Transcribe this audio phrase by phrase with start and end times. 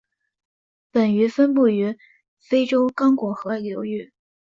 [0.91, 1.95] 本鱼分布于
[2.39, 4.11] 非洲刚果河流域。